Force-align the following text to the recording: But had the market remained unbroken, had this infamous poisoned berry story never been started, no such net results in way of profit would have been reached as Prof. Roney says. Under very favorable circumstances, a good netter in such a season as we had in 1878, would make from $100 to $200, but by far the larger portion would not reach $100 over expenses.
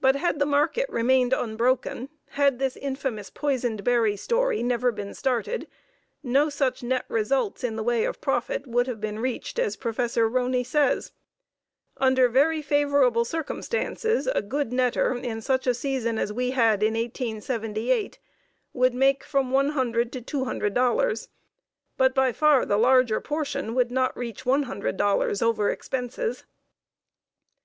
But 0.00 0.16
had 0.16 0.40
the 0.40 0.44
market 0.44 0.88
remained 0.88 1.32
unbroken, 1.32 2.08
had 2.30 2.58
this 2.58 2.76
infamous 2.76 3.30
poisoned 3.30 3.84
berry 3.84 4.16
story 4.16 4.60
never 4.60 4.90
been 4.90 5.14
started, 5.14 5.68
no 6.20 6.48
such 6.50 6.82
net 6.82 7.04
results 7.06 7.62
in 7.62 7.84
way 7.84 8.04
of 8.06 8.20
profit 8.20 8.66
would 8.66 8.88
have 8.88 9.00
been 9.00 9.20
reached 9.20 9.60
as 9.60 9.76
Prof. 9.76 10.16
Roney 10.16 10.64
says. 10.64 11.12
Under 11.96 12.28
very 12.28 12.60
favorable 12.60 13.24
circumstances, 13.24 14.26
a 14.26 14.42
good 14.42 14.70
netter 14.70 15.14
in 15.22 15.40
such 15.40 15.68
a 15.68 15.74
season 15.74 16.18
as 16.18 16.32
we 16.32 16.50
had 16.50 16.82
in 16.82 16.94
1878, 16.94 18.18
would 18.72 18.94
make 18.94 19.22
from 19.22 19.52
$100 19.52 20.10
to 20.10 20.20
$200, 20.42 21.28
but 21.96 22.14
by 22.16 22.32
far 22.32 22.66
the 22.66 22.76
larger 22.76 23.20
portion 23.20 23.76
would 23.76 23.92
not 23.92 24.16
reach 24.18 24.42
$100 24.44 25.40
over 25.44 25.70
expenses. 25.70 26.44